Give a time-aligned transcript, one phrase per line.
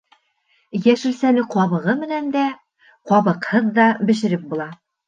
[0.79, 2.49] Йәшелсәне ҡабығы менән дә,
[3.15, 4.73] ҡабыҡһыҙ ҙа бешереп була